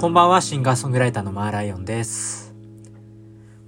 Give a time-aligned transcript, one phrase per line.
[0.00, 2.54] こんばんは、シンガーソングライターのマーライオンです。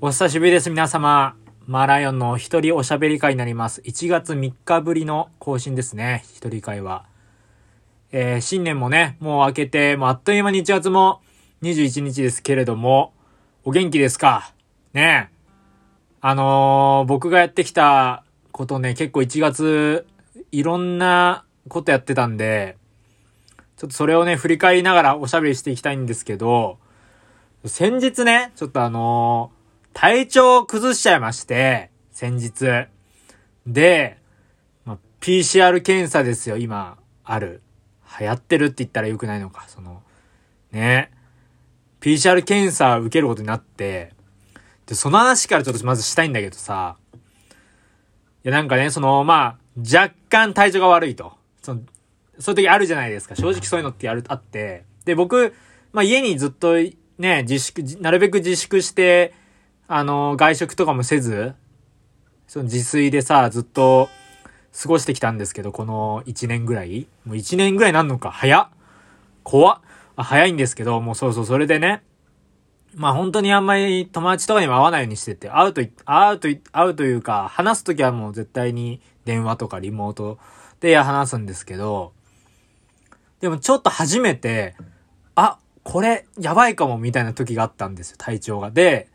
[0.01, 1.37] お久しぶりです、皆様。
[1.67, 3.83] マーライオンの一人おしゃべり会になります。
[3.83, 7.05] 1月3日ぶりの更新ですね、一人会は。
[8.13, 11.21] えー、新年もね、もう明けて、もうあっという間に1月も
[11.61, 13.13] 21日ですけれども、
[13.65, 14.55] お元気ですか？
[14.95, 15.37] ねえ
[16.23, 20.07] あのー、僕がやってきたことね、結構1月、
[20.51, 22.79] いろんなことやってたんで、
[23.83, 26.79] ちょっとそれをね、振り返りながらおしゃべりしていきたいんですけど、
[27.65, 32.87] 先日ね、ちょっとあのー、体調を崩しちゃいまして、先日。
[33.67, 34.19] で、
[34.85, 37.61] ま、PCR 検査ですよ、今、ある。
[38.21, 40.05] 流行ってるって言ったら良くないのか、その、
[40.71, 41.11] ね。
[42.01, 44.13] PCR 検査受けることになって、
[44.87, 47.17] で、その話からちょっとまずしたいんだけどさ、い
[48.45, 51.33] やなんかね、その、まあ、若干体調が悪いと。
[51.63, 51.81] その、
[52.43, 53.37] そういう時あるじゃないですか。
[53.37, 54.85] 正直そういうのってある、あって。
[55.05, 55.55] で、僕、
[55.93, 56.75] まあ家にずっと
[57.19, 59.35] ね、自粛、なるべく自粛して、
[59.89, 61.55] あの、外食とかもせず、
[62.47, 64.09] その自炊でさ、ずっと
[64.81, 67.07] 過ごしてきたんですけど、この1年ぐらい。
[67.25, 68.31] もう1年ぐらいなんのか。
[68.31, 68.69] 早っ。
[69.43, 69.81] 怖っ。
[70.17, 72.03] 早いんですけど、もうそうそう、それでね、
[72.95, 80.39] まあ本当にあんまり友達とかにも会わないようにしてて、会うと、会うと、会うというか、話すときはもう絶対に電話とかリモート
[80.81, 82.13] で話すんですけど、
[83.43, 84.77] でもちょっと初めて、
[85.35, 88.71] あ、これやばいかもみたいな時があったんですよ、体調が。
[88.71, 89.09] で、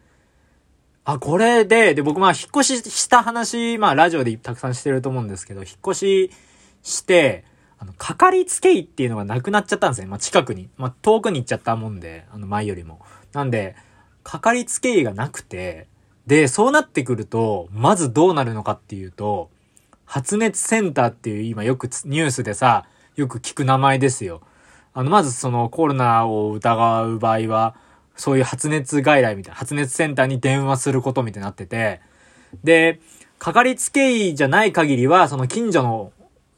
[1.06, 6.32] あ、これで、で、僕まあ引っ越しした話、まあラジオでたくさんしてると思うんですけど、引っ越し
[6.84, 7.46] して、
[7.80, 10.08] あの、かかりつけ医っていうのがなくなっちゃったんですね。
[10.08, 10.70] まあ、近くに。
[10.78, 13.00] まあ、遠くに行っちゃったもんで、あの、前よりも。
[13.32, 13.78] なんで、
[14.24, 15.88] かかりつけ医がなくて、
[16.26, 19.50] で、そうなってくると、まずどうなるのかっていうと、
[20.04, 22.86] 発熱センターっていう今よくニュースでさ、
[23.18, 24.42] よく聞く名前ですよ。
[24.94, 27.76] あの、まずそのコロナを疑う場合は、
[28.16, 32.00] そういう発熱外来みたいな、発熱センターに電話することみたいになってて、
[32.64, 33.00] で、
[33.40, 36.14] かかりつけ医じゃない限りは、その近所の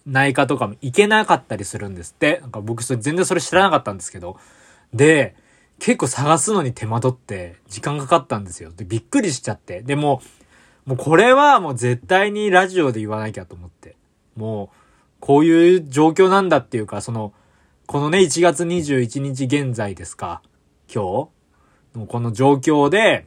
[0.05, 2.39] 内科とかも行けなかったりするんですって。
[2.41, 4.37] なんか僕それ全然それ知らなかったんですけど。
[4.93, 5.35] で、
[5.79, 8.71] 結構探すのに手間取って時間かかったんですよ。
[8.75, 9.81] で、びっくりしちゃって。
[9.81, 10.21] でも、
[10.85, 13.95] もうこれはもう絶対にラジオで言わなきゃと思って。
[14.35, 14.78] もう、
[15.19, 17.33] こういう状況なんだっていうか、その、
[17.85, 20.41] このね、1月21日現在ですか。
[20.93, 21.29] 今
[21.93, 23.25] 日のこの状況で、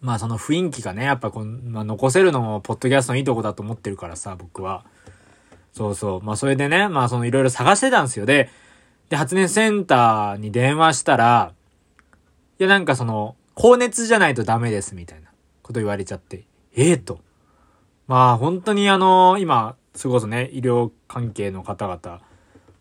[0.00, 4.84] まあその雰囲気がね、やっぱこの、まあ、残せるのも、ポッドキャストのいいとこだと思ってるからさ、僕は。
[5.72, 6.22] そうそう。
[6.22, 8.26] まあそれでね、まあそのいろいろ探してたんですよ。
[8.26, 8.50] で、
[9.08, 11.54] で、発熱センターに電話したら、
[12.58, 15.28] いやなんかその、高熱じゃないとダメですみたいな
[15.62, 16.44] こと言われちゃって、
[16.74, 17.20] ええー、と。
[18.08, 22.20] まあ本当にあの、今、それこそね、医療関係の方々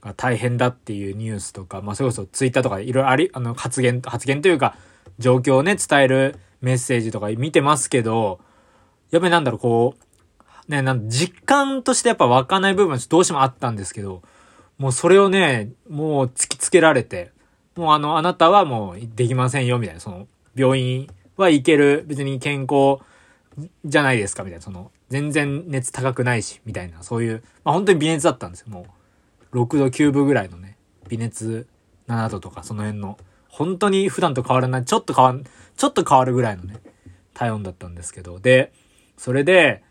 [0.01, 4.75] が大変だっていうニュースとか、まあそれこそツイッターとかいろいろあり、あの発言、発言というか、
[5.19, 8.39] 状況をね、伝えるメッセージとか見てますけど、
[9.11, 14.21] やっぱりなんだろう、こう、ね、なん実感としてやっぱ湧かない部分はどうしてもあったんですけど、
[14.77, 17.31] もうそれをね、もう突きつけられて、
[17.75, 22.99] もうあの、あなたはもうできませんよ、みたいな、その、病院は行ける、別に健康
[23.85, 28.85] じゃないですか、みたいな、その、全然熱高くないし、みたいな、そういう、まあ本当に微熱だったんですよ、も
[29.53, 29.57] う。
[29.57, 30.77] 6度9分ぐらいのね、
[31.09, 31.67] 微熱
[32.07, 33.17] 7度とか、その辺の、
[33.49, 36.77] 本当に普段と変わらない、ちょっと変わん、ちょっと変わるぐらいのね、
[37.33, 38.71] 体温だったんですけど、で、
[39.17, 39.83] それで、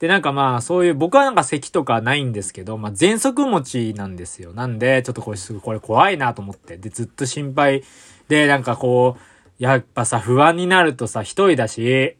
[0.00, 4.52] で、なんかまあ、そういう、僕はなんか咳とかないんですけど、まあ、喘息持ちなんですよ。
[4.52, 6.76] なんで、ちょっとこれすぐ、これ怖いなと思って。
[6.76, 7.84] で、ずっと心配
[8.28, 12.16] で、なんかこう、やっぱさ、不安になるとさ、一人だし、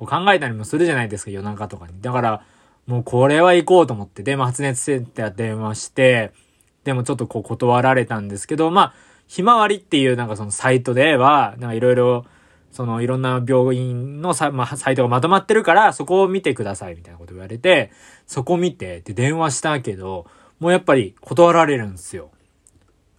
[0.00, 1.92] こう考えたりもするじゃないですか、夜中とかに。
[2.00, 2.42] だから、
[2.86, 6.32] もうこれは行こうと思って、で、まあ、発熱センター電話して、
[6.84, 8.94] でもちょっとこう断られたんですけど、まあ、
[9.28, 12.24] ひまわりっていうなんかそのサイトでは、なんかいろいろ、
[12.72, 17.92] そのいろんな病院のさ、まあ、サイトがまとまってるから、そこを見てくださいみたいなこと言われて、
[18.26, 20.24] そこ見て、で、電話したけど、
[20.60, 22.30] もうやっぱり断られるんですよ。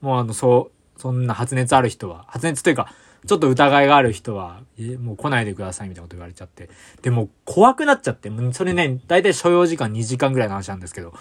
[0.02, 2.94] もうあの、そう、そんな発熱ある人は、発熱というか、
[3.26, 4.62] ちょっと疑いがある人は、
[5.00, 6.70] もう来ないでくださいみたいなこと言われちゃって。
[7.02, 11.14] でも、怖くなっちゃって、もうそれね、だいたい所要時間2時間ぐらいの話なんですけど、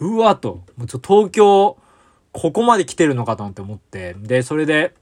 [0.00, 1.78] うわと、もうちょっと東京、
[2.32, 4.94] ここまで来てるのかと思って、で、それで、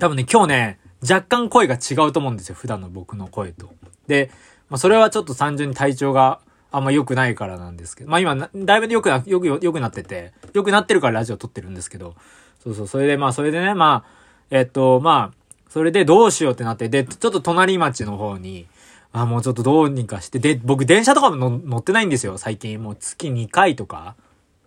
[0.00, 2.56] 多分ね、今日ね、若干声が違うと思うんですよ。
[2.56, 3.70] 普段の僕の声と。
[4.08, 4.30] で、
[4.68, 6.40] まあ、それはちょっと単純に体調が
[6.70, 12.16] あんま良くないからなんですけど、まあ今、だいぶ良くな、良く、良くなってて、良くなってるからラジオ撮ってるんですけど、
[12.64, 14.10] そうそう、それでまあ、それでね、まあ、
[14.50, 18.66] えっと、まあ、それでどうしようってなって、で、ちょっと隣町の方に、
[19.12, 22.82] あ、もうちょっとどうにかして、で、僕電車とかも乗ってないんですよ、最近。
[22.82, 24.16] もう月2回とか。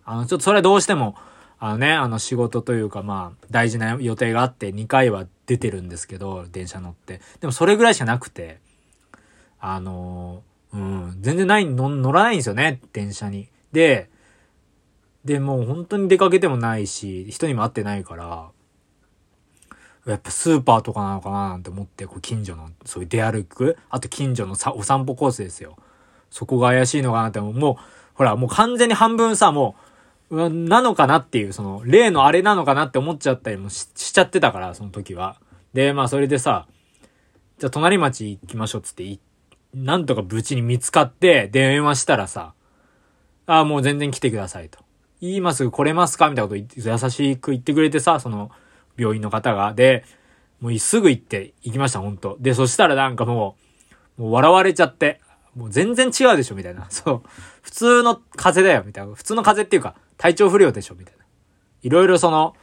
[0.04, 1.16] あの、ちょっとそれはどうしても、
[1.60, 7.20] あのね、あの仕事というかまあ大事な予定があって2回は出てるんですけど、電車乗って。
[7.40, 8.58] でもそれぐらいしかなくて、
[9.60, 10.42] あの、
[10.72, 13.48] うん、全然ない、乗らないんですよね、電車に。
[13.72, 14.08] で、
[15.28, 18.50] で、もう本当に出かけてもないし、人にも会ってないから、
[20.06, 25.76] やっぱスーパーとかなのかななんて思って、こう近所の、そういう出歩く、あと近所のさお散歩コースですよ。
[26.30, 27.76] そこが怪しいのかなって、もう、
[28.14, 29.76] ほら、もう完全に半分さ、も
[30.30, 35.36] う、なのかなっていう、その、例のあれなのかなって思っちゃったりもしちゃってたから、その時は。
[35.74, 36.66] で、まあそれでさ、
[37.58, 39.18] じゃあ隣町行きましょうっつって、
[39.74, 42.54] なんとか無事に見つかって、電話したらさ、
[43.44, 44.87] ああ、もう全然来てくださいと。
[45.20, 46.28] 今すぐ来れますか？
[46.30, 48.50] みたいなこと言って優しく言ってくれてさ、その、
[48.96, 49.74] 病院の方が。
[49.74, 50.04] で、
[50.60, 52.36] もうすぐ行って行きました、ほんと。
[52.40, 53.56] で、そしたらなんかも
[54.18, 55.20] う、もう笑われちゃって、
[55.54, 56.86] もう全然違うでしょ、みたいな。
[56.90, 57.22] そう。
[57.62, 59.14] 普通の風邪だよ、みたいな。
[59.14, 61.24] 普通の風邪っていうか、体調不良でしょ、みたいな。
[61.82, 62.54] いろいろその、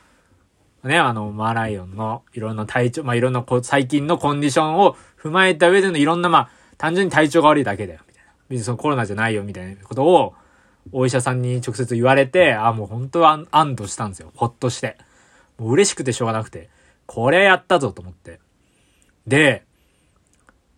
[0.84, 8.32] ね、あの、マーライオンのいろんな体調、まあ、いろんなこ最近のコンディションを踏まえた上でのいろんな、まあ、単純に体調が悪いだけだよ、みたいな。
[8.50, 10.36] 別にそのコロナじゃないよ、みたいなことを、
[10.92, 14.32] お医者さんに直接言われて、あ、もう本当は安堵したんですよ。
[14.36, 14.98] ほっとして。
[15.58, 16.70] もう嬉しくてしょうがなくて、
[17.06, 18.40] これやったぞと思って。
[19.28, 19.64] で、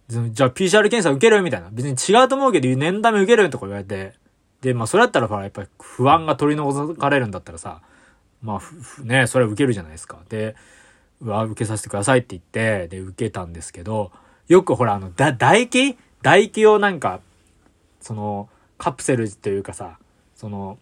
[0.07, 1.69] じゃあ PCR 検査受けるみたいな。
[1.71, 4.13] 別に違うと思うけど、念ため受けるとか言われて。
[4.62, 7.81] で、まあそれだったらやっぱり不安が取り除かれるんだったらさ、
[8.42, 10.19] まあ、ね、それ受けるじゃないですか。
[10.30, 10.56] で、
[11.21, 14.12] うわ、受けさせてくださいって言って、で、受けたんですけど、
[14.48, 15.98] よくほら、あの、だ、唾液？
[16.21, 17.19] 唾液をなんか、
[18.00, 19.98] その、カプセルというかさ、
[20.36, 20.78] その、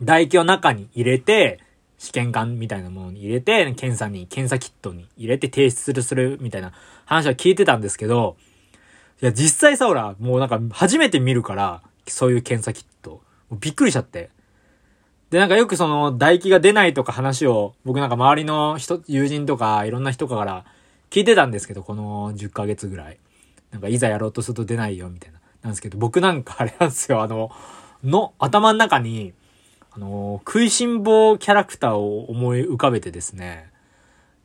[0.00, 1.60] 唾液を中に入れて、
[1.98, 6.72] 試験管みたいなものに入れて、検査に、検査キットに入れて提出するするみたいな
[7.06, 8.36] 話は聞いてたんですけど、
[9.20, 13.20] いや、実際さ、ほら、もうなんか初めて見るから、そういう検査キット。
[13.60, 14.30] びっくりしちゃって。
[15.30, 20.64] で、なんかよくその、唾液が出ないとか話を、僕なんか周りの人、友人とか、いろんな人から
[21.10, 23.18] 聞いてたんですけど、この10ヶ月ぐらい。
[23.72, 25.37] なんかいざやろうとすると出ないよ、みたいな。
[25.62, 27.50] なんですけど、僕なんかあれなんですよ、あの、
[28.04, 29.32] の、頭の中に、
[29.90, 33.70] あの食いしん坊キャラクターを思い浮かべてですね、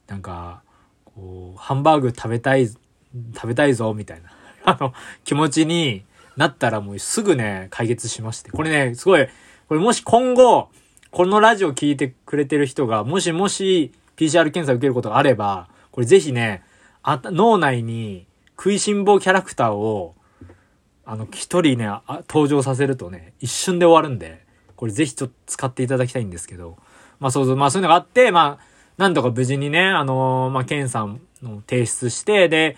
[0.08, 0.64] なんか、
[1.06, 4.32] こう、ハンバーグ食べたい、食べたいぞ、みたいな、
[4.66, 4.94] あの、
[5.24, 6.04] 気持ちに
[6.38, 8.52] なったらもうすぐね、解決しまして。
[8.52, 9.28] これね、すごい、
[9.68, 10.70] これもし今後、
[11.12, 16.64] このラジオ聞いてくれてる人が、もしもし PCR 検査受けることがあれば、これぜひね、
[17.04, 18.26] あ脳内に
[18.58, 20.16] 食いしん坊キャラクターを、
[21.06, 21.90] あの、一人ね
[22.28, 24.46] 登場させるとね、一瞬で終わるんで、
[24.76, 26.78] これぜひちょっと使っていただきたいんですけど、
[27.20, 31.06] まあそうそう、まあそういうのがあって、まあ、なんとか無事にね、あのー、まあ、検査
[31.42, 32.78] の提出して、で、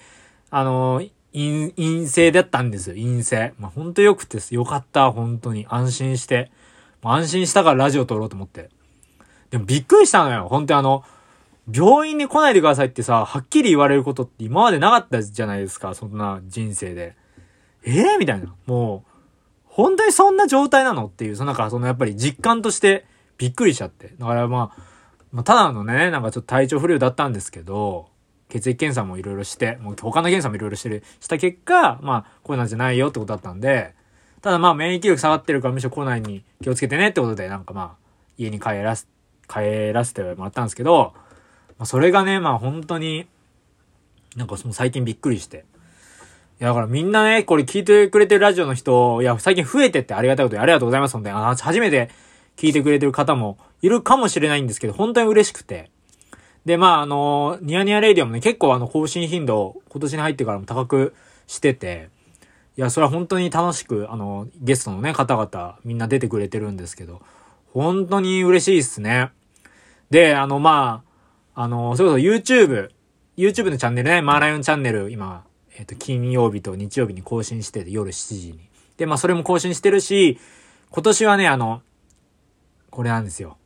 [0.49, 3.53] あのー、陰、陰性だったんですよ、陰性。
[3.59, 5.65] まあ、ほんとよくて、よかった、本当に。
[5.69, 6.51] 安心して。
[7.03, 8.69] 安心したからラジオ撮ろうと思って。
[9.51, 10.47] でもびっくりしたのよ。
[10.49, 11.03] 本当にあの、
[11.71, 17.15] 病院に来ないでくださいってさ、はっきり言われることって今までなかったじゃないですか、そんな人生で。
[17.85, 18.53] えー、みたいな。
[18.65, 19.11] もう、
[19.65, 21.05] 本当にそんな状態なの？
[21.05, 23.05] っていう、そのなんかそのやっぱり実感として
[23.37, 24.13] びっくりしちゃって。
[24.17, 24.81] だからまあ、
[25.31, 28.07] まあ、ただのね、なんかちょっと体調不良だったんですけど、
[28.47, 33.93] 血液検査もいろいろして、もう他の検査もいろいろしてる、した結果、まあ、コロナじゃないよってことだったんで、
[34.41, 37.95] ただまあ免疫力下がってるからむしろ来ないに気をつけてねってことで、なんかまあ、
[38.37, 39.09] 家に帰らす、
[39.47, 41.13] 帰らせてもらったんですけど、
[41.77, 43.27] まあ、それがね、まあ本当に、
[44.37, 45.65] なんかその最近びっくりして。
[46.59, 51.13] いや、だからみんなね、これ聞いてくれてるラジオの人、いや、最近増えてってありがたいことでありがとうございます。
[51.13, 51.35] 本当に。
[51.35, 52.09] あ、初めて
[52.55, 55.91] 聞いてくれてる方もいるかもしれないんですけど、本当に嬉しくて。
[56.65, 61.13] で、まあ、あの、ニヤニヤレイディオもね、結構あの、更新頻度、今年に入ってからも高く
[61.47, 62.09] してて、
[62.77, 67.21] いや、それは本当に楽しく、あの、ゲストのね、方々、みんな出てくれてるんですけど、
[67.73, 69.31] 本当に嬉しいっすね。
[70.09, 71.03] で、あの、ま
[71.53, 72.89] あ、あの、それこそ YouTube、
[73.37, 75.44] YouTube のチャンネルね、マーライオンチャンネル、今、
[75.77, 78.59] えっ、と、金曜日と日曜日に更新してて、夜7時に。
[78.97, 80.39] で、まあ、それも更新してるし、
[80.89, 81.81] 今年はね、あの、
[82.89, 83.57] これなんですよ。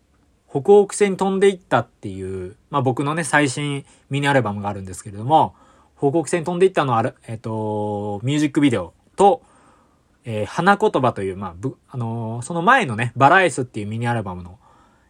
[0.50, 5.54] 北欧星に飛んでいったっていう、まあ、僕のね、最新ミニアルバムがあるんですけれども、
[5.98, 9.44] 北欧星に飛んでいったのある、えっ、ー、と、ミュージックビデオと、
[10.26, 14.58] えー、花言葉という、まあ、ぶ、あのー、その前のね、バラエスっていうミニアルバムの、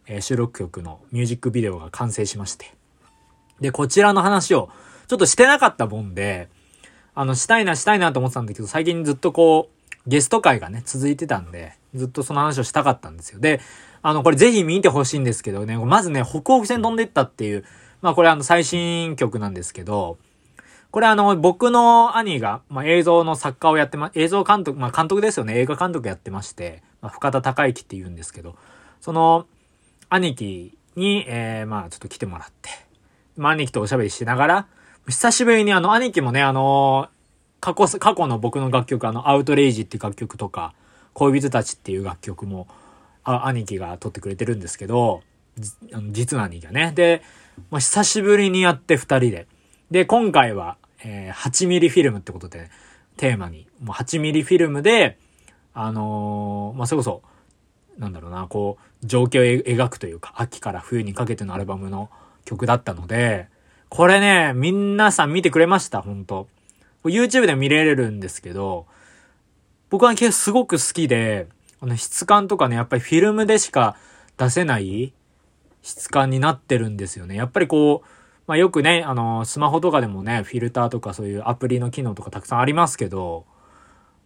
[0.08, 2.74] えー、収録曲のミュージックビデオが完成しまして。
[3.62, 4.70] で、こちらの話を、
[5.08, 6.50] ちょっとしてなかったもんで、
[7.16, 13.40] あの、したいな、したいなと思ってたんだけど、最近ずっとこう、ゲスト会がね、続いてたんで、ずっとその話をしたかったんですよ。
[13.40, 13.60] で、
[14.02, 17.66] あの、これぜひ見てほしいんですけどね、まずね、北欧線飛んでいったっていう、
[18.02, 20.18] まあこれあの、最新曲なんですけど、
[20.92, 25.60] これあの、僕の兄が、まあ、映像の作家をやってま、映像監督、まあ、監督ですよね。
[25.60, 28.56] 映画監督やってまして、まあ、深田孝之って言うんですけど、
[29.00, 29.46] その、
[30.10, 32.70] 兄貴に、えー、まあちょっと来てもらって、
[33.38, 34.68] まあ兄貴とおしゃべりしながら、
[35.10, 37.10] 久しぶりにあの兄貴もね、あの
[37.60, 40.74] 過去、過去の僕の楽曲、あの、アウトレイジっていう楽曲とか、
[41.14, 42.68] 恋人たちっていう楽曲も、
[43.24, 45.22] あ兄貴が撮ってくれてるんですけど、
[46.12, 46.94] 実の兄貴がね。
[46.96, 47.24] で、
[47.72, 49.48] まあ、久しぶりにやって二人で。
[49.92, 52.70] で、今回は、えー、8ミリフィルムってことで、
[53.18, 55.18] テーマに、もう8ミリフィルムで、
[55.74, 57.24] あのー、まあ、それこそ、
[57.98, 62.10] なんだろうな、こう、情景を描くというか、秋から冬にかけてのアルバムの
[62.46, 63.48] 曲だったので、
[63.90, 66.02] これね、皆さん見てくれました？
[66.02, 66.48] 本当
[67.04, 68.86] YouTube で見れるんですけど、
[69.90, 71.48] 僕は結構すごく好きで、
[71.82, 73.96] あの質感とかね、やっぱりフィルムでしか
[74.38, 75.12] 出せない
[75.82, 77.36] 質感になってるんですよね。
[77.36, 78.08] やっぱりこう、
[78.46, 83.46] まあよくね、あの、スマホとかでもね、フィルターとかそういうアプリの機能とかたくさんありますけど、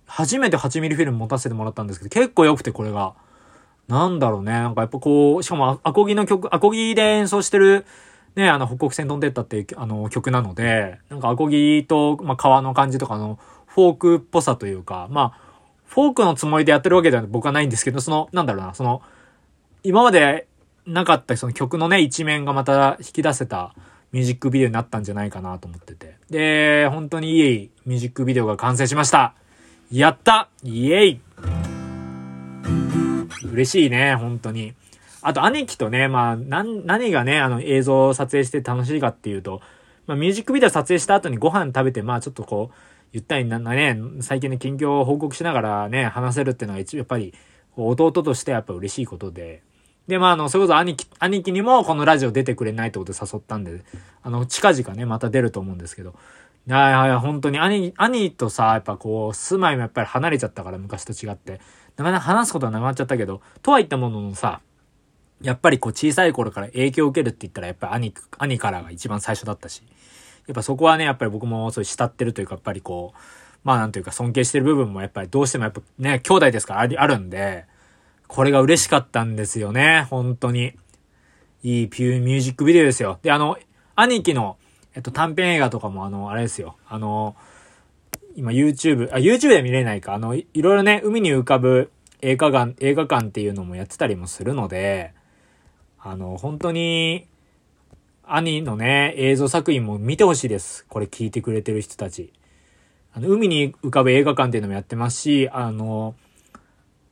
[0.06, 3.14] 初めて 8mm フィルム持たせてもらったんですけど、結構良くてこれが。
[3.88, 4.52] なんだろうね。
[4.52, 7.86] なんかやっぱこう、しかもアコギの曲、アコギで演奏してる、
[8.36, 15.40] ね、あの、北国線飛んでったって、あの、曲なので、なんかアコギと、まあ、川の感じとかの、フォークっぽさというか、まあ、
[15.86, 19.02] フォークのつもりでやってるわけでは僕はないんですけど、その、なんだろうな、その、
[19.84, 20.48] 今まで
[20.86, 23.74] なかったその曲のね、一面がまた引き出せた
[24.12, 26.18] ミュージックビデオになったんじゃないかなと思ってて。
[26.30, 29.34] で、本当にいいミュージックビデオが完成しました。
[29.92, 31.22] やったイエイ
[33.52, 34.74] 嬉しいね、本当に。
[35.24, 39.62] あと、兄貴とね、まあ、な、何がね、あの、映像を撮影して楽しいかっていうと、
[40.06, 42.76] まあ、ミュージックビデオ撮影した後にご飯食べて、まあ、ちょっとこう、
[43.14, 47.34] ゆったりな、ね、最近の近況を報告しながらね、話せるっていうのは一応やっぱり、
[47.76, 49.64] 弟としてはやっぱ嬉しいことで、
[50.08, 53.84] で、まあ、あの、それこそ兄貴、兄貴にもこのラジオ出てくれないってことで誘ったんで、
[54.22, 56.16] あの、近々ね、また出ると思うんですけど、
[56.68, 61.62] いやいや、本当に兄、兄とさ、やっぱこう、住まいもやっぱり離れちゃったから昔と違って、
[61.96, 64.62] なかなか話すことはなくなっちゃったけど、とは言ったもののさ、
[65.42, 69.84] やっぱりこう小さい頃から影響を受けるって言ったらやっぱり兄、兄からが一番最初だったし、
[70.48, 73.18] やっぱそこはね、やっぱり僕もそういう慕ってるというか、やっぱりこう、
[73.64, 77.66] まあなんというか尊敬してる部分もやっぱりどうしてもやっぱね、兄弟ですからあり、あるんで、
[78.28, 80.74] これが嬉しかったんですよね、本当に。
[81.64, 83.20] いいピューミュージックビデオですよ。
[83.22, 83.58] で、あの、
[83.96, 84.58] 兄貴の、
[84.96, 86.76] えっと、短編映画とかもあの、あれですよ。
[86.88, 87.36] あの、
[88.36, 90.14] 今 YouTube、あ、YouTube で見れないか。
[90.14, 95.14] あの、いろいろね、海に浮かぶ映画館、映画館っていうのもやってたりもするので、
[96.06, 97.28] あの、本当に、
[98.26, 100.86] 兄のね、映像作品も見てほしいです。
[100.90, 102.34] これ聞いてくれてる人たち。
[103.14, 106.14] あの、海に浮かぶ映画館っていうのもやってますし、あの、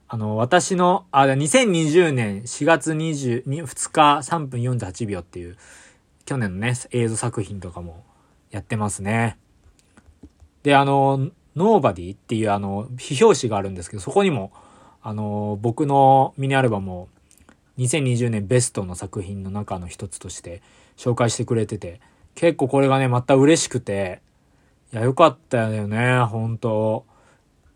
[0.10, 5.56] あの、私の、あ、2020年4月22日3分48秒っていう、
[6.26, 8.04] 去年のね、映像作品とかも
[8.50, 9.38] やってますね。
[10.64, 14.52] で、あの、ノーバディっていうあの、非表紙があるんですけど、そこにも、
[15.02, 17.10] あの、僕のミニアルバムを
[17.78, 20.62] 2020年ベストの作品の中の一つとして
[20.98, 22.02] 紹介してくれてて、
[22.36, 24.22] 結構これがね、また嬉しくて、
[24.94, 27.06] いや、よかったよね、本当。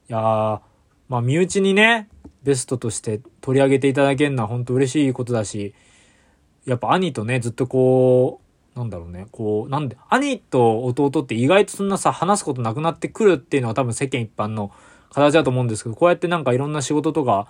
[0.10, 0.62] いや
[1.08, 2.10] まあ、身内にね、
[2.44, 5.74] ベストとして取り上げていただけるのは本当嬉しいことだし、
[6.66, 8.42] やっぱ兄とね、ずっとこ
[8.75, 14.72] う、なんだろうね、こう、なんで、兄と弟って意外とそんなさ、話すことなくなってくるっていうのが多分世間一般の
[15.12, 17.48] 形だと思うんですけど、こうやってなんかいろんな仕事とか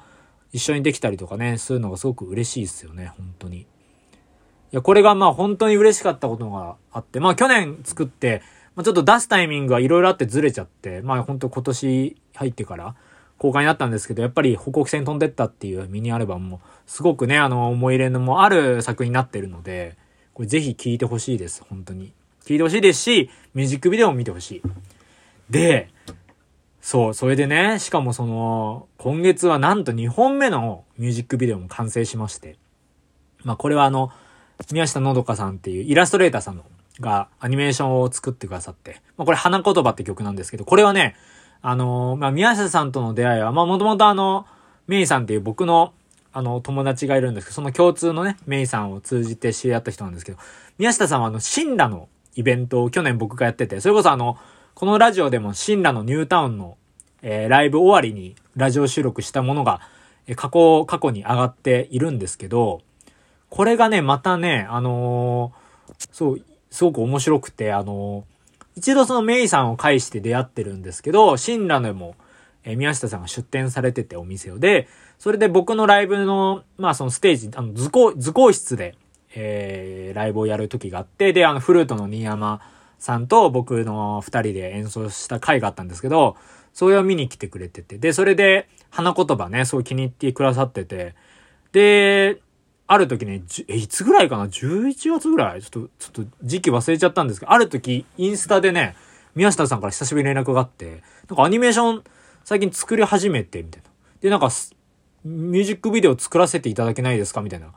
[0.56, 3.58] 一緒にできたりとかね、するのがすごく嬉しいですよね、本当に。
[3.58, 3.66] い
[4.72, 8.42] や、これがまあ本当に嬉しかったことがあって、まあ去年作って、
[8.74, 12.96] まあ、ちょっと出すタイミングがいろいろあってずれちゃって、まあ本当今年入ってから
[13.38, 19.98] 公開になったんですけど、やっぱり北国線飛んでったっていうミニアルバムもすごくね、あの思い入れのもある作品になってるので、
[20.34, 22.14] これぜひ聴いてほしいです、本当に。
[22.46, 24.62] 聴いてほしいですし、ミュージックビデオも見てほしい。
[25.50, 25.90] で、
[26.86, 32.60] そう、それでね、しかもその、今月はなんと2本目のミュージックビデオも完成しまして。
[33.44, 34.12] まあこれはあの、
[34.72, 36.63] 宮下のどかさんっていうイラストレーターさんの
[37.00, 41.15] がアニメーションを作ってくださって、まあこれ花言葉って曲なんですけど、これはね、
[41.63, 44.46] あのー、まあ宮下さんとの出会いは、まあもともとあの、
[44.86, 45.92] メイさんっていう僕の
[46.34, 50.38] あの友達がいるんですけど、その共通のね、メイさんを通じて知り合った人なんですけど、
[50.77, 54.38] 宮下さんはあの、シンラのイベントを去年僕がやってて、それこそあの、
[54.75, 56.75] このラジオでもシンラのニュータウンの、
[57.22, 59.79] えー、ライブ終わりにラジオ収録したものが、
[60.27, 62.82] えー、過去、過去に上がっているんですけど、
[63.50, 66.41] これがね、またね、あのー、そう、
[66.72, 68.25] すごく面白くて、あの、
[68.75, 72.15] 一度そのメイさんを介して出会ってるんですけど、シンラでも、
[72.65, 74.89] え宮下さんが出店されててお店をで、
[75.20, 78.96] それで僕のライブの、まあそのステージ、あの図工、図工室で、
[79.36, 82.60] えー、ライブをやる時があって、で、あのフルートの新山
[83.06, 86.38] さんと僕の二人で演奏した回があったんですけど、
[86.74, 91.14] それを見に来てくれてて、で、それで花言葉ね、すごい気に入ってくださってて、
[91.72, 92.42] で、
[92.88, 95.62] ある時ね、え、いつぐらいかな ?11 月ぐらい？
[95.62, 98.96] ちょっと、ちょっと時期忘れちゃったんですけど、ある時、インスタでね、
[99.36, 102.04] 宮下さんから久しぶりに連絡があって、なんかアニメーション
[102.44, 103.90] 最近作り始めて、みたいな。
[104.22, 104.50] で、なんか、
[105.24, 107.42] ミュージックビデオ作らせていただけないですか？
[107.42, 107.68] みたいな、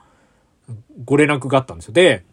[1.04, 1.92] ご連絡があったんですよ。
[1.92, 2.24] で、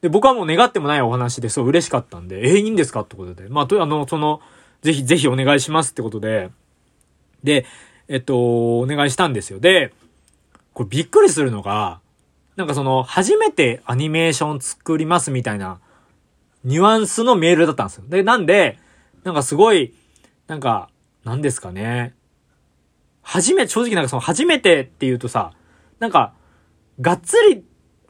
[0.00, 3.48] で、僕はもう願ってもないお話で、そう嬉しかったんで、えー、いいんですかってことで。
[3.48, 4.40] まあ、と、あの、その、
[4.82, 6.50] ぜひぜひお願いしますってことで、
[7.42, 7.66] で、
[8.08, 9.58] えっと、お願いしたんですよ。
[9.58, 9.92] で、
[10.74, 12.00] これびっくりするのが、
[12.56, 15.80] なんかその、初めてアニメーション作りますみたいな、
[16.64, 18.04] ニュアンスのメールだったんですよ。
[18.08, 18.78] で、なんで、
[19.24, 19.94] なんかすごい、
[20.46, 20.88] なんか、
[21.24, 22.14] なんですかね。
[23.22, 25.52] 初め、正直なんかその、初めてって言うとさ、
[25.98, 26.32] なんか、
[27.00, 27.64] がっつり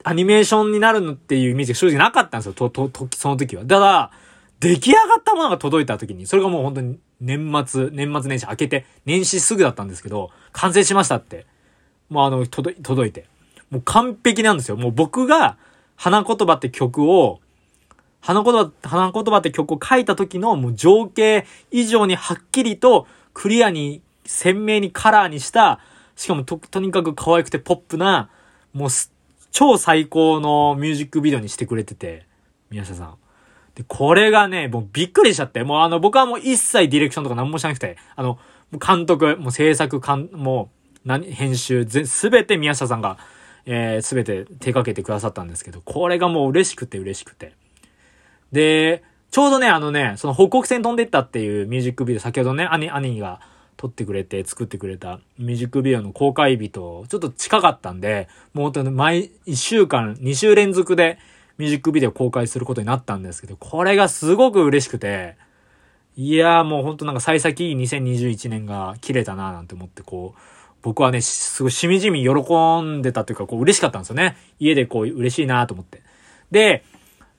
[0.08, 2.52] アニメーションになるのっていうイメージが正直なかったんですよ。
[2.52, 3.64] と、と、と、その時は。
[3.64, 4.12] ただ、
[4.60, 11.44] 出来上がったものが届いた時に、それがもう本当に年末、年末年始明けて、年始すぐだったんですけど、完成しましたって。
[12.08, 13.26] もうあの、届、届いて。
[13.68, 14.76] もう完璧なんですよ。
[14.76, 15.56] もう僕が、
[15.96, 17.40] 花言葉って曲を、
[18.20, 25.80] 花言葉、花言葉って曲を書いた時のもう情景以上にはっきりとクリアに鮮明にカラーにした、
[26.14, 28.30] しかもと、とにかく可愛くてポップな、
[28.72, 28.88] もう
[29.56, 32.26] 超最高のミュージックビデオにしてくれてて、
[32.68, 33.14] 宮下さん。
[33.74, 38.38] で、これがね、もうびっくりしちゃって、もうあの、僕はもう一切ディレクションとか何もしなくて、あの、
[38.86, 39.98] 監督、もう制作、
[40.32, 43.16] もう、何、編集、すべて宮下さんが、
[43.64, 47.54] えー、すべて手掛けてくださったんですけど、これがもう嬉しくて嬉しくて。
[48.52, 53.40] で、ちょうどね、あのね、その北国線飛んでったっていうミュージックビデオ、先ほどね、兄、兄が
[53.86, 61.18] 撮ってくれて作ってくれたミュージックビデオの公開日とちょっと近かったんで、もう本当に毎1週間、2週連続で
[61.58, 65.36] ミュージックビデオ公開することになったんですけど、これがすごく嬉しくて、
[66.16, 70.40] いやーもうほんとなんか幸先いい2021年が切れたなーなんて思ってこう、
[70.82, 74.36] 僕はね、すごいしみじみ喜んでたというか、こう嬉しかったんですよね。
[74.58, 76.02] 家でこう嬉しいなと思って。
[76.50, 76.84] で、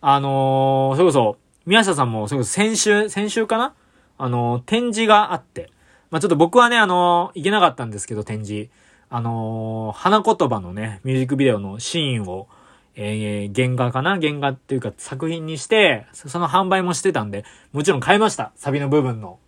[0.02, 3.74] あのー、それこそ、宮下さんも、それこそ先週、先週かな？
[4.17, 5.69] あのー、展示があって。
[6.10, 8.70] まあ、ちょっと僕はね、あのー、行けなかったんですけど、展示。
[9.10, 12.50] あの花言葉のね、ミュージックビデオのシーンを、
[12.96, 14.20] えー、原画かな？
[14.20, 18.52] 原画っていうか作品にして、その販売もしてたんで、もちろん買いました。
[18.56, 19.39] サビの部分の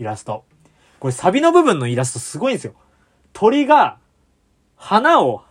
[0.00, 0.44] イラスト。
[0.98, 2.74] これサビの部分のイラストすごいんですよ。
[3.32, 3.98] 鳥が、
[4.74, 5.44] 花を、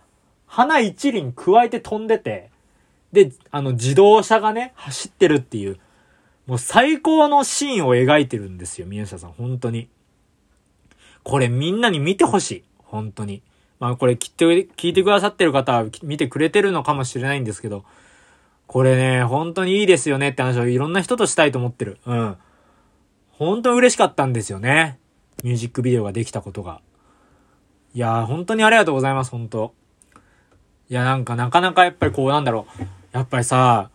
[0.46, 2.50] 花一輪加えて飛んでて、
[3.12, 5.78] で、あの自動車がね、走ってるっていう、
[6.46, 9.88] もう最高のシーンを描いてるんですよ、宮下さん、本当に。
[11.26, 12.64] これみんなに見てほしい。
[12.84, 13.42] 本当に。
[13.80, 17.84] まあこれきっと聞いてくださってる方は見てくれてるのかもしれないんですけど、
[18.68, 21.98] これね、本当にいいですよねって話をいろんな人としたいと思ってる。
[22.06, 22.36] うん。
[23.32, 25.00] 本当に嬉しかったんですよね。
[25.42, 26.80] ミュージックビデオができたことが。
[27.92, 29.74] いやー、本当にありがとうございます、本当
[30.88, 32.82] いや、なんかなかなかやっぱりこうなんだろう。
[33.10, 33.90] やっぱりさ、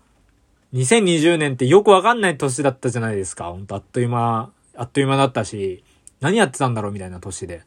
[0.74, 3.46] 2020年ってよくわかんない年だったじゃないですか。
[3.46, 5.86] ほんとあっという間、あっという間だったし、
[6.22, 7.64] 何やってたんだろうみたいな年で。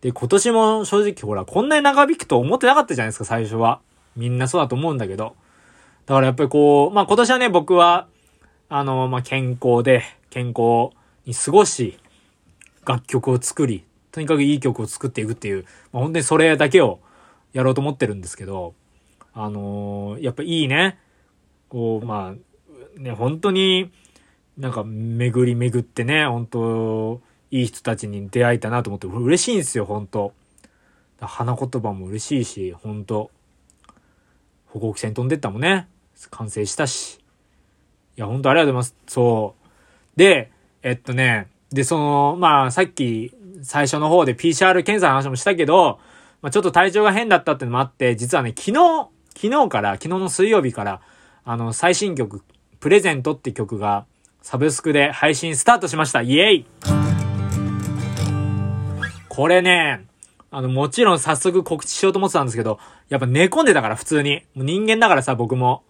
[0.00, 3.80] で、今年も正直ほら、こんなに長引くと思ってなかったじゃないですか、最初は。
[4.16, 5.36] みんなそうだと思うんだけど。
[6.06, 8.08] だからやっぱりこう、まあ今年はね、僕は、
[8.68, 10.90] あの、まあ健康で、健康
[11.24, 11.98] に過ごし、
[12.84, 16.98] 楽曲を作り、とにかくいい曲を作っていくっていう、まあ本当にそれだけを
[17.52, 18.74] やろうと思ってるんですけど、
[19.34, 20.98] あのー、やっぱいいね、
[21.68, 23.92] こう、まあ、ね、本当に、
[24.58, 27.22] なんか巡り巡ってね、本当
[27.52, 30.32] いい人たちに出会えたなと思って、嬉しいんですよ、本当
[31.20, 33.30] 花言葉も嬉しいし、本当
[34.66, 35.86] 歩行線飛んでったもんね、
[36.30, 37.20] 完成したし。
[38.16, 38.96] いや、本当ありがとうございます。
[39.06, 39.54] そ
[40.16, 40.18] う。
[40.18, 40.50] で、
[40.82, 46.00] えっとね、で、その、まあ、さっき、最初の方で PCR 検査の話もしたけど、
[46.40, 51.00] まあ、ちょっと体調が変だったってのもあって、実はね、昨日、昨日から、昨日の水曜日から、
[51.44, 52.42] あの、最新曲、
[52.80, 54.06] プレゼントって曲が、
[54.42, 56.22] サブスクで配信スタートしました。
[56.22, 57.01] イエイ
[59.34, 60.04] これね、
[60.50, 64.42] あの、もちろん早速告知しようと思ってたんですけど、やっぱ寝込んでたから普通に。
[64.54, 65.84] もう人間だからさ、僕も。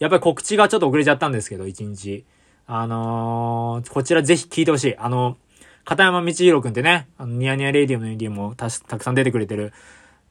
[0.00, 2.24] やっぱり告知がちょっと遅れちゃったんですけど、一日。
[2.66, 4.96] あのー、こちらぜひ聞いてほしい。
[4.96, 5.36] あの、
[5.84, 9.72] 片山道弘くんってね、あの、ニヤニヤレイディオのエンディもたたくさん出てくれてる、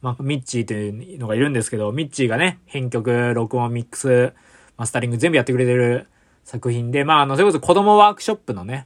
[0.01, 4.33] まあ、ミッチーっていうのがいるんですけど、ミッチーがね、編曲、録音、ミックス、
[4.75, 6.07] マスタリング全部やってくれてる
[6.43, 8.85] 作品で、まあ、あの、それこそ子供ワークショップのね、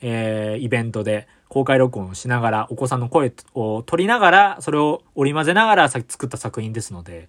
[0.00, 7.28] えー、イベントで、公開録音をしながら、お子さんの声を取りながら、それを織り交ぜながら作った作品ですので、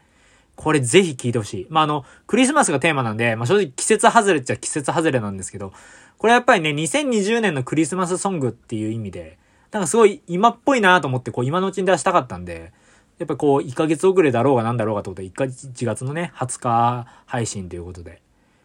[0.55, 1.67] これぜひ聴いてほしい。
[1.69, 5.71] まあ、あの、クリスマスがテーマなんで、まあ、正直季節外れっちゃ季節外れなんですけど、
[6.17, 9.37] これやっぱりね、2020年のクリスマスソングっていう意味で、
[9.71, 12.73] なんかすごい今っぽいなと思って、こう今のうちに出したかったんで、
[13.19, 18.21] やっぱこう、1ヶ月遅れだろうがなんだろうがってことで、1, 1月のね、20日配信ということで、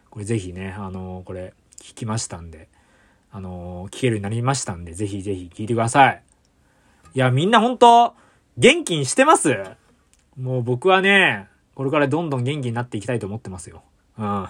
[0.09, 2.69] これぜひね、あのー、これ、聞きましたんで、
[3.35, 6.23] あのー、聞けるようになりましたんで、ぜひぜひ聞いてください。
[7.15, 8.13] いや、みんなほんと、
[8.59, 9.57] 元気にしてます？
[10.39, 13.81] もう僕はね、これからどんどん元気になっていきたいと思ってますよ。
[14.19, 14.47] うん。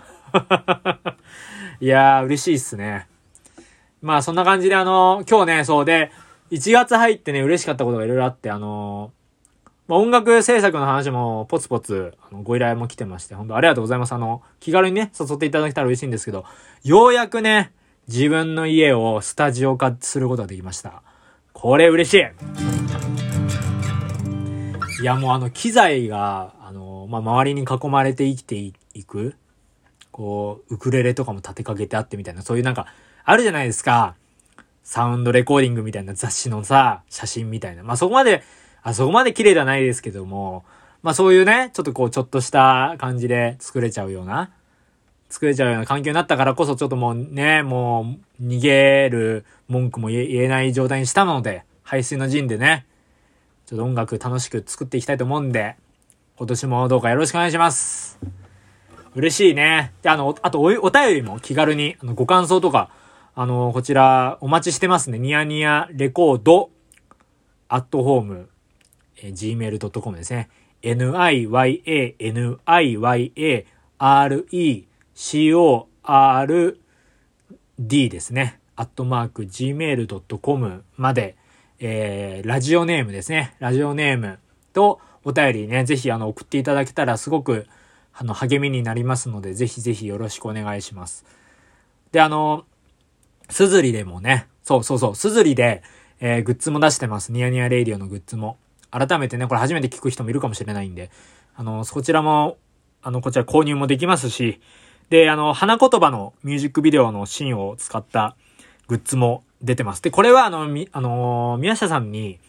[1.79, 3.07] いやー、嬉しいっすね。
[4.01, 6.11] まあ、そんな感じであのー、今日ね、そうで、
[6.51, 9.13] 1月入ってね、嬉しかったことがいろいろあって、あの
[9.87, 14.11] まあ、音楽制作の話もポツポツあのご依頼も来てまして、本当ありがとうございます。
[14.11, 16.43] あの、気軽にね、誘っていただけたら嬉しいんですけど、
[16.83, 17.71] ようやくね、
[18.07, 21.01] 自分の家をスタジオ化することができました。
[21.53, 22.21] これ嬉しい
[25.01, 29.35] いや、もうあの、機材が、あの、ま、周りに囲まれて生きていく、
[30.11, 32.87] こう、ウクレレとかも立てかけてあってみたいな、そういうなんか、
[33.23, 34.15] あるじゃないですか。
[34.83, 37.83] サウンドレコーディングみたいな雑誌のさ、写真みたいな。
[37.83, 38.43] ま、そこまで、
[38.81, 40.65] あそこまで綺麗ではないですけども、
[41.01, 44.51] まあそういうね、ちょっとこう、ちょっとした感じで作れちゃうような、
[45.33, 52.85] 作れちゃうような環境になったからこそ、ちょっともうね、もう、逃げる文句も言えない状態にしたので、排水の陣でね、
[53.65, 55.75] ちょっと音楽楽しく作っていきたいと思うんで、
[56.37, 58.19] 今年もどうかよろしくお願いします。
[59.15, 59.91] 嬉しいね。
[60.03, 62.91] で、あの、あとお、お便りも気軽に、あの、ご感想とか、
[63.33, 65.17] あの、こちら、お待ちしてますね。
[65.17, 66.69] ニヤニヤレコード、
[67.69, 68.49] アットホーム、
[69.17, 70.49] えー、gmail.com ですね。
[70.83, 71.07] niya,
[73.97, 76.77] niya, re, CORD
[78.09, 78.59] ですね。
[78.75, 81.35] アットマーク gmail.com まで、
[81.79, 83.55] えー、ラジオネームですね。
[83.59, 84.39] ラジオネーム
[84.73, 87.67] とお便りね、ぜひあの送っていただけたらすごく
[88.13, 91.25] あの励みになりますので、ぜひぜひよろしくお願いします。
[92.11, 92.65] で、あの、
[93.49, 95.83] すずりでもね、そうそうそう、すずりで、
[96.19, 97.31] えー、グッズも出してます。
[97.31, 98.57] ニヤニヤレイディオのグッズも。
[98.91, 101.09] 改めてね、これ初めて聞く人もいるかもしれないんで、
[101.55, 102.57] あの、そちらも、
[103.01, 104.61] あの、こちら購入もできますし、
[105.13, 108.35] で、あの、花言葉のミュージックビデオのシーンを使った
[108.87, 110.01] グッズも出てます。
[110.01, 112.39] で、これはあの、み、あのー、宮下さんに、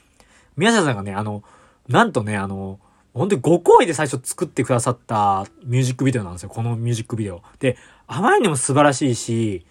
[0.57, 1.43] 宮下さんがね、あの、
[1.89, 2.81] なんとね、あの、
[3.13, 6.49] 本当に5行為で最初作ってくださったミュージックビデオなんですよ。
[6.49, 7.43] このミュージックビデオ。
[7.59, 9.67] で、あまりにも素晴らしいし、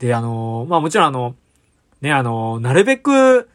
[0.00, 1.36] で、あの、まあもちろんあの、
[2.00, 3.48] ね、あの、なるべく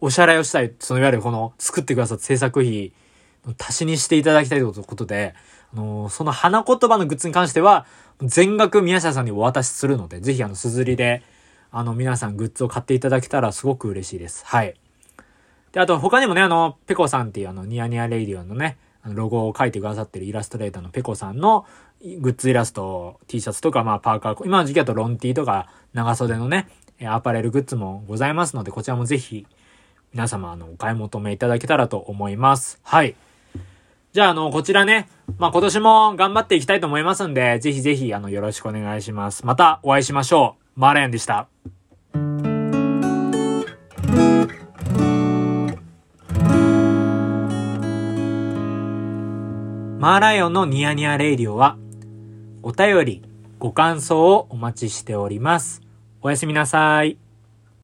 [0.00, 2.92] お支払いをしたい、そのいわゆるこの作ってくださった制作費
[3.44, 5.34] の足しにしていただきたいということで、
[5.72, 7.86] あの、その花言葉のグッズに関しては、
[8.22, 11.22] 全額宮下さんにお渡しするので、ぜひあの、すずりで、
[11.70, 14.44] あの、皆さんグッズを買っていただけたらすごく嬉しいです。
[14.46, 14.74] はい。
[15.72, 21.64] で、あと他にもね、あの、ペコさんっていうあの、ニヤニヤレイディオのね、あの、ロゴを書いてくださってるイラストレーターのペコさんの
[22.18, 26.68] グッズイラスト、T シャツとか、まあ、パーカー、今の時期だとロンティーとか、長袖のね、
[27.04, 29.46] アパレルグッズもございますので、こちらもぜひ、
[30.12, 32.80] 皆様、あの、お買い求めいただけたらと思います。
[32.82, 33.14] はい。
[34.12, 39.46] じゃあ、あの、こちらね、まあ、今年も頑張っていきたいと思いますんで、ぜひぜひ、あの、よろしくお願いします。
[39.46, 40.80] またお会いしましょう。
[40.80, 41.48] マーレンでした。
[50.00, 51.76] マーライオンのニヤニヤレイディオは、
[52.64, 53.22] お便り、
[53.60, 55.82] ご感想をお待ちしております。
[56.20, 57.29] おやすみなさい。